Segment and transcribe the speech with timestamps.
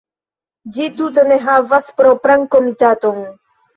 [0.77, 3.23] Ĝi tute ne havas propran komitaton.